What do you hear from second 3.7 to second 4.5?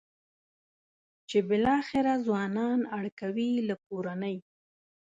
کورنۍ.